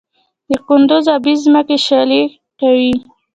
[0.49, 2.23] د کندز ابي ځمکې شالې
[2.59, 2.93] کوي؟